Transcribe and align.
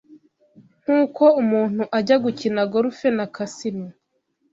nk’uko 0.81 1.23
umuntu 1.41 1.81
ajya 1.97 2.15
gukina 2.23 2.61
Golf 2.71 2.97
na 3.17 3.25
casino 3.35 3.85